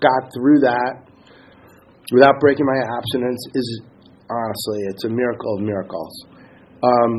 [0.00, 1.04] got through that
[2.08, 3.68] without breaking my abstinence is
[4.32, 6.14] honestly, it's a miracle of miracles.
[6.80, 7.12] Um,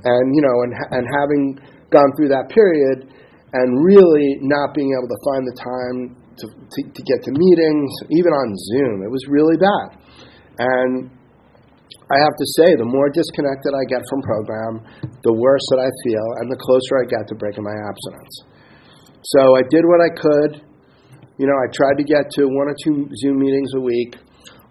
[0.00, 1.60] and, you know, and, and having
[1.92, 3.04] gone through that period
[3.52, 7.92] and really not being able to find the time to, to, to get to meetings,
[8.16, 9.98] even on Zoom, it was really bad.
[10.58, 11.10] And
[12.10, 14.72] I have to say, the more disconnected I get from program,
[15.22, 18.34] the worse that I feel, and the closer I get to breaking my abstinence.
[19.22, 20.50] So I did what I could.
[21.38, 24.16] You know, I tried to get to one or two Zoom meetings a week.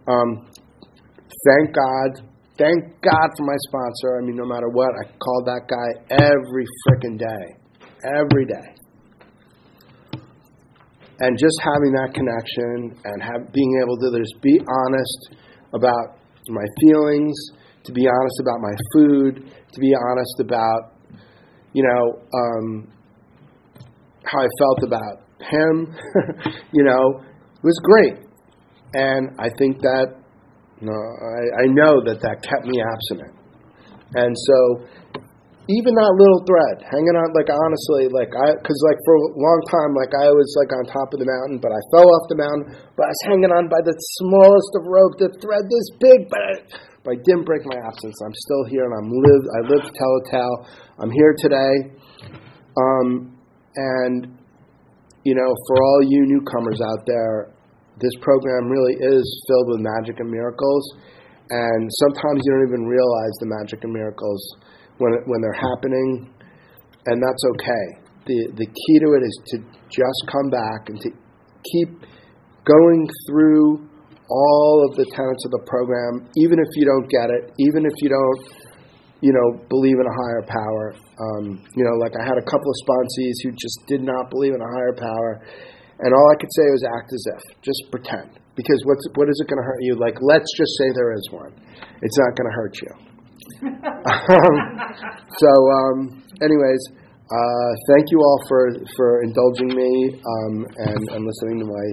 [0.08, 0.50] Um,
[1.46, 2.28] thank God.
[2.58, 4.18] Thank God for my sponsor.
[4.18, 7.46] I mean, no matter what, I called that guy every freaking day.
[8.04, 8.68] Every day.
[11.20, 16.66] And just having that connection and have, being able to just be honest about my
[16.82, 17.36] feelings,
[17.84, 20.94] to be honest about my food, to be honest about,
[21.74, 22.88] you know, um,
[24.24, 25.96] how I felt about him,
[26.74, 28.26] you know, it was great.
[28.94, 30.16] And I think that,
[30.82, 33.36] you know, I, I know that that kept me abstinent.
[34.16, 34.88] And so
[35.68, 39.60] even that little thread hanging on like honestly like i because like for a long
[39.68, 42.40] time like i was like on top of the mountain but i fell off the
[42.40, 46.32] mountain but i was hanging on by the smallest of rope the thread this big
[46.32, 46.54] but I,
[47.04, 48.20] but I didn't break my absence.
[48.20, 50.58] I'm still here and i'm live i live to tell a tale.
[51.04, 51.74] I'm here today
[52.80, 53.36] um,
[53.76, 54.40] and
[55.28, 57.52] you know for all you newcomers out there
[58.00, 60.84] this program really is filled with magic and miracles
[61.52, 64.40] and sometimes you don't even realize the magic and miracles
[64.98, 66.30] when when they're happening,
[67.06, 67.86] and that's okay.
[68.26, 69.58] the The key to it is to
[69.90, 71.10] just come back and to
[71.72, 71.90] keep
[72.66, 73.88] going through
[74.28, 77.96] all of the tenets of the program, even if you don't get it, even if
[78.04, 78.42] you don't,
[79.24, 80.86] you know, believe in a higher power.
[81.16, 84.54] Um, you know, like I had a couple of sponsees who just did not believe
[84.54, 85.42] in a higher power,
[86.04, 88.40] and all I could say was act as if, just pretend.
[88.58, 89.94] Because what's what is it going to hurt you?
[89.96, 91.54] Like, let's just say there is one.
[92.02, 93.17] It's not going to hurt you
[95.42, 96.82] so, um, anyways,
[97.28, 101.88] uh, thank you all for, for indulging me um, and, and listening to my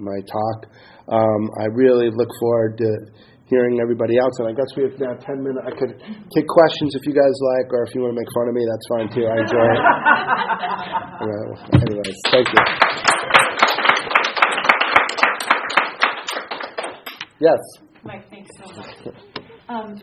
[0.00, 0.66] my talk.
[1.08, 2.88] Um, I really look forward to
[3.48, 4.32] hearing everybody else.
[4.38, 5.64] And I guess we have now ten minutes.
[5.66, 5.92] I could
[6.32, 8.64] take questions if you guys like, or if you want to make fun of me,
[8.64, 9.26] that's fine too.
[9.28, 9.80] I enjoy it.
[11.84, 12.60] anyways, thank you.
[17.40, 17.60] Yes.
[18.04, 19.14] Mike, thanks so much.
[19.68, 19.94] Um,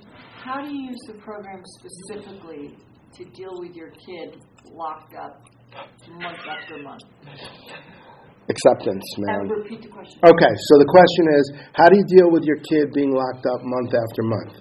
[0.45, 2.77] how do you use the program specifically
[3.17, 4.37] to deal with your kid
[4.69, 5.41] locked up
[6.21, 7.01] month after month?
[8.45, 9.41] Acceptance, man.
[9.41, 10.21] And repeat the question.
[10.21, 13.57] Okay, so the question is, how do you deal with your kid being locked up
[13.65, 14.53] month after month?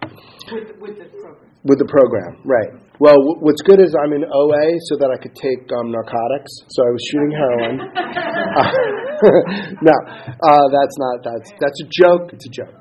[0.48, 1.52] With, with the program.
[1.68, 2.72] With the program, right.
[3.00, 6.64] Well, w- what's good is I'm in OA so that I could take um, narcotics.
[6.72, 7.76] So I was shooting heroin.
[9.84, 11.20] no, uh, that's not.
[11.24, 12.32] That's that's a joke.
[12.32, 12.80] It's a joke.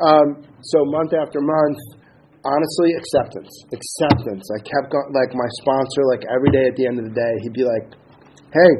[0.00, 1.76] Um, so month after month,
[2.44, 3.52] honestly, acceptance.
[3.72, 4.44] Acceptance.
[4.48, 7.32] I kept going, like my sponsor, like every day at the end of the day,
[7.44, 7.86] he'd be like,
[8.52, 8.72] hey,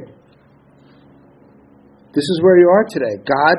[2.13, 3.15] this is where you are today.
[3.23, 3.57] God,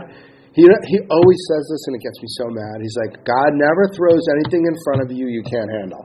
[0.53, 2.83] he, he always says this and it gets me so mad.
[2.83, 6.03] He's like, God never throws anything in front of you you can't handle.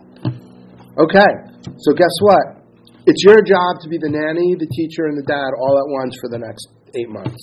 [0.96, 1.32] Okay,
[1.66, 2.62] so guess what?
[3.06, 6.16] It's your job to be the nanny, the teacher, and the dad all at once
[6.20, 7.38] for the next eight months.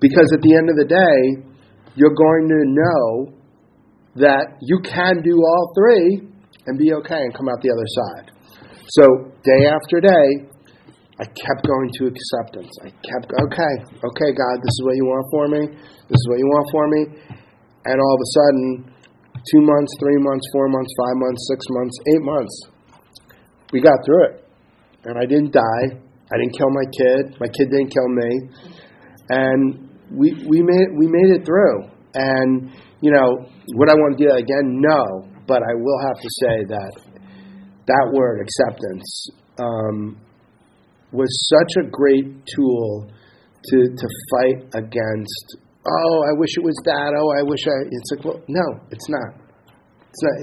[0.00, 1.42] Because at the end of the day,
[1.96, 3.37] you're going to know
[4.16, 6.28] that you can do all three
[6.66, 8.32] and be okay and come out the other side.
[8.88, 9.04] So
[9.44, 10.48] day after day,
[11.20, 12.70] I kept going to acceptance.
[12.80, 15.62] I kept okay, okay, God, this is what you want for me.
[16.08, 17.00] This is what you want for me.
[17.84, 18.94] And all of a sudden,
[19.50, 22.54] two months, three months, four months, five months, six months, eight months,
[23.72, 24.44] we got through it.
[25.04, 25.86] And I didn't die.
[26.30, 27.36] I didn't kill my kid.
[27.40, 28.30] My kid didn't kill me.
[29.28, 31.90] And we we made we made it through.
[32.14, 34.80] And you know, would I want to do that again?
[34.80, 36.92] No, but I will have to say that
[37.86, 40.20] that word acceptance um,
[41.12, 43.10] was such a great tool
[43.64, 45.56] to to fight against
[45.88, 47.10] oh, I wish it was that.
[47.16, 47.76] Oh, I wish I.
[47.88, 49.30] It's like, well, no, it's not.
[50.10, 50.36] It's not.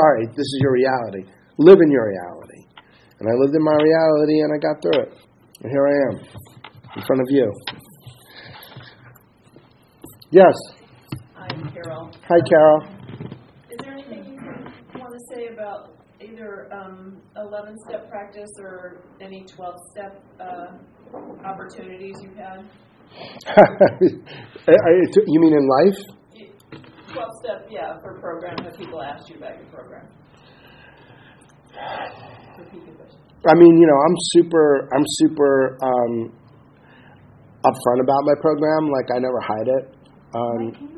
[0.00, 1.22] Sorry, this is your reality.
[1.58, 2.62] Live in your reality.
[3.20, 5.10] And I lived in my reality, and I got through it.
[5.62, 6.14] And here I am,
[6.96, 7.50] in front of you.
[10.30, 10.54] Yes.
[11.86, 12.10] Hi, Carol.
[12.26, 12.82] Hi, Carol.
[13.70, 19.44] Is there anything you want to say about either um, 11 step practice or any
[19.44, 20.78] 12 step uh,
[21.44, 22.68] opportunities you've had?
[24.68, 25.98] you mean in life?
[27.12, 28.56] 12 step, yeah, for program.
[28.64, 30.08] Have people asked you about your program?
[33.48, 36.32] I mean, you know, I'm super, I'm super um,
[37.64, 38.90] upfront about my program.
[38.90, 39.94] Like, I never hide it.
[40.34, 40.95] Um,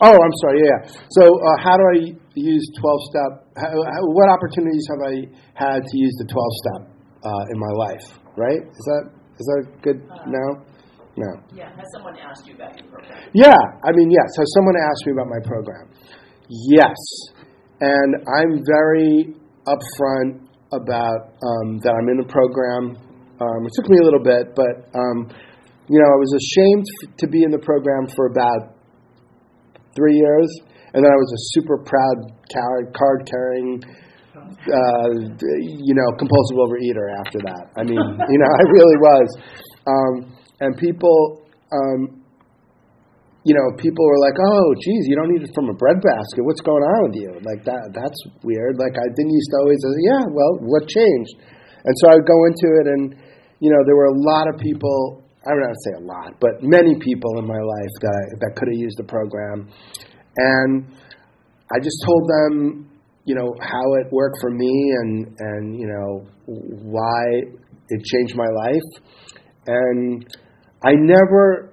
[0.00, 0.60] oh, I'm sorry.
[0.60, 0.78] Yeah.
[0.84, 0.92] yeah.
[1.16, 1.98] So, uh, how do I
[2.34, 3.30] use 12 step?
[3.56, 5.14] How, how, what opportunities have I
[5.54, 6.80] had to use the 12 step
[7.24, 8.06] uh, in my life?
[8.36, 8.62] Right?
[8.62, 9.04] Is that
[9.40, 9.98] is that good?
[10.10, 10.46] Uh, no.
[11.16, 11.30] No.
[11.52, 13.18] Yeah, has someone asked you about your program?
[13.34, 14.28] Yeah, I mean, yes.
[14.38, 15.90] Has someone asked me about my program?
[16.48, 16.96] Yes,
[17.80, 19.34] and I'm very
[19.66, 22.96] upfront about um, that I'm in the program.
[23.40, 25.28] Um, it took me a little bit, but um,
[25.88, 28.79] you know, I was ashamed f- to be in the program for about
[29.94, 30.48] three years,
[30.94, 33.82] and then I was a super proud card card carrying.
[34.60, 35.30] Uh,
[35.62, 37.70] you know, compulsive overeater after that.
[37.78, 37.96] I mean,
[38.32, 39.28] you know, I really was.
[39.86, 40.14] Um,
[40.60, 42.20] and people, um,
[43.44, 46.44] you know, people were like, "Oh, geez, you don't eat it from a bread basket.
[46.44, 47.96] What's going on with you?" Like that.
[47.96, 48.76] That's weird.
[48.76, 51.34] Like I didn't used to always say, "Yeah, well, what changed?"
[51.84, 53.02] And so I would go into it, and
[53.60, 55.19] you know, there were a lot of people.
[55.46, 58.68] I don't say a lot, but many people in my life that I, that could
[58.68, 59.68] have used the program,
[60.36, 60.84] and
[61.72, 62.90] I just told them,
[63.24, 64.68] you know, how it worked for me,
[65.00, 67.24] and and you know why
[67.88, 68.88] it changed my life,
[69.66, 70.26] and
[70.84, 71.72] I never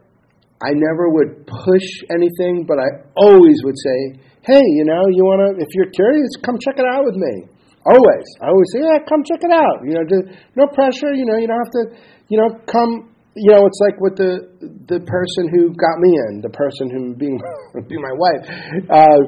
[0.63, 5.43] I never would push anything, but I always would say, "Hey, you know, you want
[5.43, 5.61] to?
[5.61, 7.51] If you're curious, come check it out with me."
[7.85, 11.13] Always, I always say, "Yeah, come check it out." You know, just, no pressure.
[11.13, 11.83] You know, you don't have to.
[12.29, 13.13] You know, come.
[13.37, 14.49] You know, it's like with the
[14.89, 17.37] the person who got me in, the person who being
[17.89, 18.43] being my wife,
[18.89, 19.21] uh,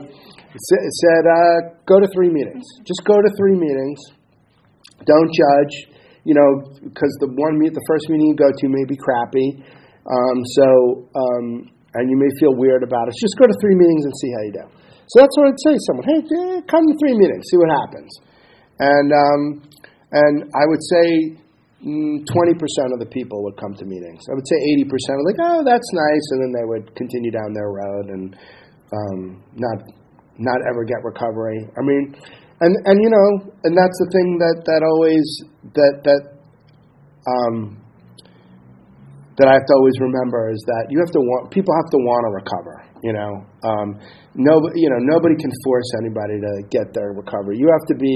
[0.58, 2.65] said, uh, "Go to three meetings.
[2.84, 4.00] Just go to three meetings.
[5.06, 5.95] Don't judge."
[6.28, 6.50] You know,
[6.84, 9.63] because the one meet, the first meeting you go to may be crappy.
[10.04, 10.67] Um, so,
[11.15, 11.45] um,
[11.95, 13.15] and you may feel weird about it.
[13.17, 14.65] Just go to three meetings and see how you do.
[15.10, 16.06] So that's what I'd say to someone.
[16.06, 16.22] Hey,
[16.69, 18.12] come to three meetings, see what happens.
[18.78, 19.41] And um,
[20.12, 21.06] and I would say
[21.84, 24.22] mm, twenty percent of the people would come to meetings.
[24.30, 27.32] I would say eighty percent were like, oh, that's nice, and then they would continue
[27.32, 28.36] down their road and
[28.92, 29.78] um, not
[30.39, 31.68] not ever get recovery.
[31.78, 32.15] I mean,
[32.62, 33.28] and and you know,
[33.63, 35.28] and that's the thing that that always
[35.76, 36.22] that that
[37.28, 37.80] um,
[39.39, 42.00] that I have to always remember is that you have to want people have to
[42.04, 42.76] want to recover.
[43.00, 43.32] You know,
[43.63, 43.88] um,
[44.36, 47.56] nobody you know nobody can force anybody to get their recovery.
[47.56, 48.15] You have to be,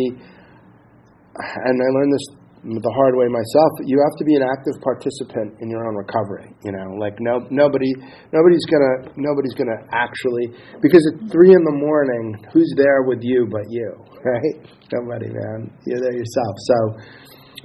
[1.39, 2.27] and I learned this
[2.63, 3.71] the hard way myself.
[3.83, 6.47] You have to be an active participant in your own recovery.
[6.63, 7.91] You know, like no nobody
[8.31, 13.51] nobody's gonna nobody's gonna actually because at three in the morning, who's there with you
[13.51, 13.91] but you,
[14.23, 14.63] right?
[14.95, 15.75] Nobody, man.
[15.85, 16.55] You're there yourself.
[16.71, 17.03] So.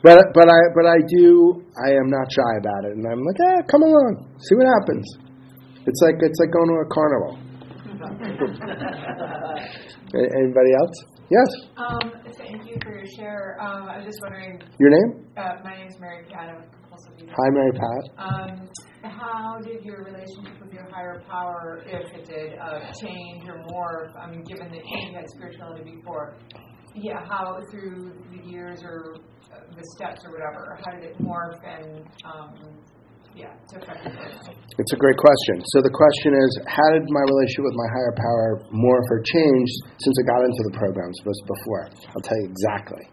[0.03, 3.41] But but I but I do I am not shy about it, and I'm like,
[3.51, 5.03] ah, come along, see what happens.
[5.87, 7.35] It's like it's like going to a carnival.
[10.15, 11.17] Anybody else?
[11.31, 11.47] Yes.
[11.77, 13.59] Um, thank you for your share.
[13.61, 15.27] Um, I was just wondering, Your name?
[15.37, 17.33] uh, my name is Mary Pat, I'm compulsive eater.
[17.37, 18.03] Hi, Mary Pat.
[18.17, 18.69] Um,
[19.11, 24.17] how did your relationship with your higher power, if it did, uh, change or morph?
[24.19, 26.35] I mean, given that you had spirituality before,
[26.95, 29.17] yeah, how through the years or
[29.77, 32.55] the steps or whatever, how did it morph and, um,
[33.38, 33.55] yeah?
[34.79, 35.62] It's a great question.
[35.74, 39.68] So the question is, how did my relationship with my higher power morph or change
[39.98, 41.85] since I got into the programs versus before?
[42.14, 43.05] I'll tell you exactly.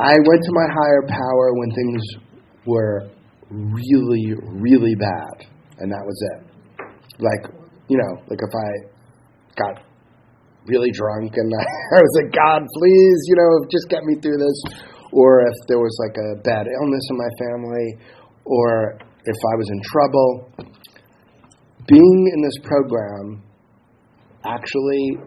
[0.00, 2.02] I went to my higher power when things
[2.64, 3.10] were
[3.50, 5.48] really, really bad,
[5.80, 6.40] and that was it.
[7.20, 7.52] Like,
[7.88, 8.68] you know, like if I
[9.60, 9.84] got
[10.66, 11.52] really drunk and
[11.96, 14.58] I was like, God, please, you know, just get me through this.
[15.12, 17.96] Or if there was like a bad illness in my family,
[18.44, 20.52] or if I was in trouble.
[21.86, 23.42] Being in this program
[24.44, 25.18] actually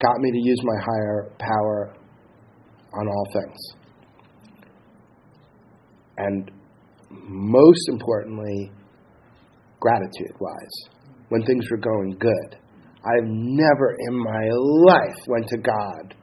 [0.00, 1.94] got me to use my higher power
[2.92, 3.58] on all things.
[6.18, 6.50] And
[7.10, 8.70] most importantly,
[9.80, 10.76] gratitude wise,
[11.28, 12.58] when things were going good.
[13.04, 16.14] I've never in my life went to God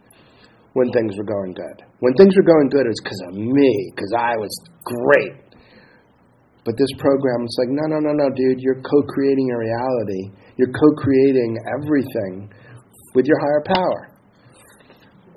[0.73, 1.83] when things were going good.
[1.99, 4.53] When things were going good, it was because of me, because I was
[4.83, 5.35] great.
[6.63, 10.31] But this program, it's like, no, no, no, no, dude, you're co creating a reality.
[10.57, 12.53] You're co creating everything
[13.15, 14.01] with your higher power.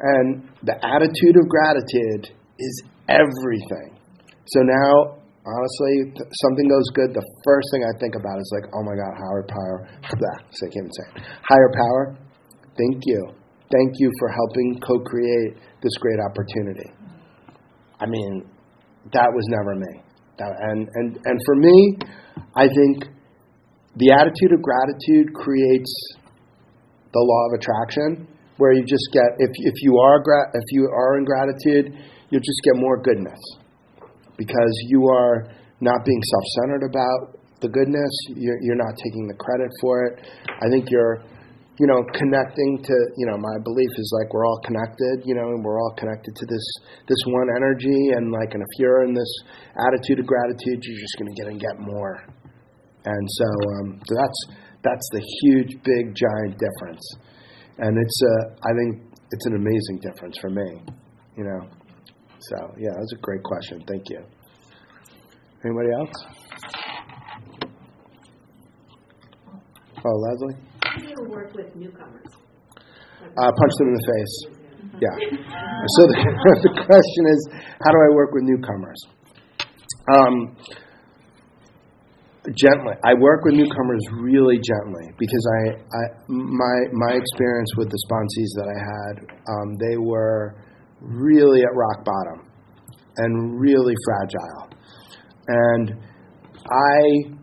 [0.01, 2.28] And the attitude of gratitude
[2.59, 3.97] is everything.
[4.47, 5.16] So now,
[5.49, 8.93] honestly, th- something goes good, the first thing I think about is like, oh my
[8.93, 9.89] God, higher power.
[10.20, 11.22] Blah, so I can't even say it.
[11.49, 12.03] Higher power,
[12.76, 13.43] thank you.
[13.74, 16.90] Thank you for helping co create this great opportunity.
[17.98, 18.46] I mean,
[19.12, 20.02] that was never me.
[20.38, 21.98] That, and, and, and for me,
[22.54, 23.10] I think
[23.96, 25.90] the attitude of gratitude creates
[27.14, 28.26] the law of attraction,
[28.58, 31.94] where you just get if if you are gra- if you are in gratitude,
[32.30, 33.38] you'll just get more goodness
[34.36, 35.50] because you are
[35.80, 38.10] not being self-centered about the goodness.
[38.34, 40.26] You're, you're not taking the credit for it.
[40.62, 41.22] I think you're
[41.78, 45.42] you know, connecting to, you know, my belief is like we're all connected, you know,
[45.42, 46.66] and we're all connected to this
[47.08, 49.32] this one energy, and like, and if you're in this
[49.88, 52.22] attitude of gratitude, you're just going to get and get more,
[53.04, 54.40] and so, um, so that's
[54.82, 57.04] that's the huge, big, giant difference,
[57.78, 60.82] and it's, uh, I think it's an amazing difference for me,
[61.36, 61.68] you know.
[62.38, 63.82] So yeah, that's a great question.
[63.88, 64.22] Thank you.
[65.64, 66.12] Anybody else?
[70.04, 70.73] Oh, Leslie.
[71.28, 72.26] Work with newcomers?
[72.76, 74.36] Uh, punch them in the face.
[75.00, 75.16] Yeah.
[75.96, 76.16] So the,
[76.62, 77.48] the question is,
[77.82, 79.00] how do I work with newcomers?
[80.14, 80.56] Um,
[82.52, 82.92] gently.
[83.04, 88.52] I work with newcomers really gently because I, I my my experience with the sponsees
[88.60, 89.14] that I had,
[89.48, 90.54] um, they were
[91.00, 92.46] really at rock bottom
[93.16, 94.68] and really fragile,
[95.48, 95.96] and
[96.68, 97.34] I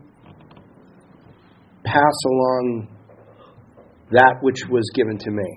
[1.84, 2.88] pass along
[4.12, 5.48] that which was given to me.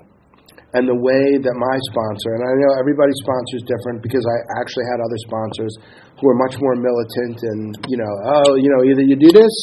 [0.75, 4.37] And the way that my sponsor, and I know everybody's sponsor is different because I
[4.59, 5.71] actually had other sponsors
[6.19, 9.55] who were much more militant and, you know, oh, you know, either you do this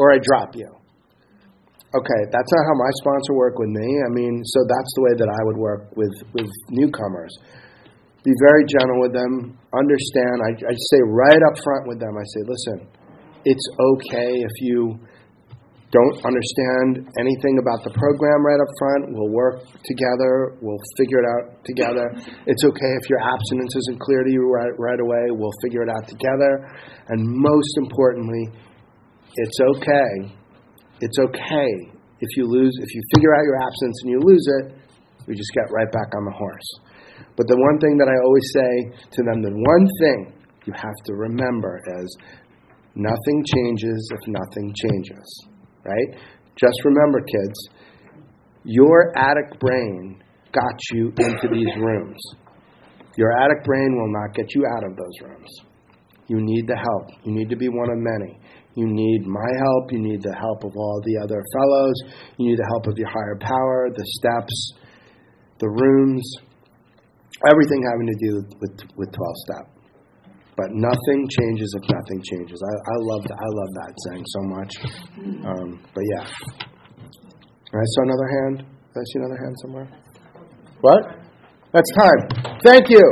[0.00, 0.68] or I drop you.
[1.94, 3.88] Okay, that's not how my sponsor worked with me.
[4.02, 7.30] I mean, so that's the way that I would work with, with newcomers.
[8.24, 10.36] Be very gentle with them, understand.
[10.48, 12.78] I, I say right up front with them, I say, listen,
[13.44, 14.96] it's okay if you
[15.94, 20.58] don't understand anything about the program right up front, we'll work together.
[20.58, 22.10] We'll figure it out together.
[22.50, 25.30] It's okay if your abstinence isn't clear to you right, right away.
[25.30, 26.66] We'll figure it out together.
[27.14, 28.50] And most importantly,
[29.38, 30.34] it's okay.
[30.98, 31.70] It's okay
[32.18, 34.64] if you lose, if you figure out your abstinence and you lose it,
[35.30, 36.70] we just get right back on the horse.
[37.38, 38.72] But the one thing that I always say
[39.14, 40.18] to them, the one thing
[40.66, 42.16] you have to remember is
[42.96, 45.53] nothing changes if nothing changes
[45.84, 46.20] right?
[46.56, 47.68] Just remember, kids,
[48.64, 50.22] your addict brain
[50.52, 52.18] got you into these rooms.
[53.16, 55.50] Your addict brain will not get you out of those rooms.
[56.26, 57.10] You need the help.
[57.24, 58.38] You need to be one of many.
[58.74, 59.92] You need my help.
[59.92, 61.94] You need the help of all the other fellows.
[62.38, 64.72] You need the help of your higher power, the steps,
[65.60, 66.24] the rooms,
[67.48, 69.73] everything having to do with, with 12 step.
[70.56, 72.62] But nothing changes if nothing changes.
[72.62, 73.38] I, I love that.
[73.38, 74.72] I love that saying so much.
[75.44, 76.26] Um, but yeah,
[77.74, 78.56] I saw another hand.
[78.94, 79.88] Did I see another hand somewhere?
[80.80, 81.02] What?
[81.72, 82.60] That's time.
[82.62, 83.02] Thank you.